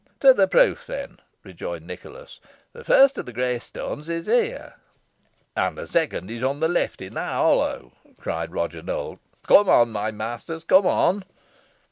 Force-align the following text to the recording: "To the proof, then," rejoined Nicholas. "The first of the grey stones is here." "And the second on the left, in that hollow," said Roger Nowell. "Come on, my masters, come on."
"To 0.21 0.33
the 0.33 0.47
proof, 0.47 0.87
then," 0.87 1.19
rejoined 1.43 1.85
Nicholas. 1.85 2.39
"The 2.73 2.83
first 2.83 3.19
of 3.19 3.27
the 3.27 3.31
grey 3.31 3.59
stones 3.59 4.09
is 4.09 4.25
here." 4.25 4.77
"And 5.55 5.77
the 5.77 5.85
second 5.85 6.31
on 6.43 6.59
the 6.59 6.67
left, 6.67 7.03
in 7.03 7.13
that 7.13 7.29
hollow," 7.33 7.91
said 8.23 8.51
Roger 8.51 8.81
Nowell. 8.81 9.19
"Come 9.45 9.69
on, 9.69 9.91
my 9.91 10.09
masters, 10.09 10.63
come 10.63 10.87
on." 10.87 11.23